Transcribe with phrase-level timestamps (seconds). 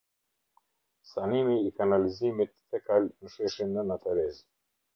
[1.11, 4.43] Sanimi i kanalizimint fekal ne sheshin nena tereze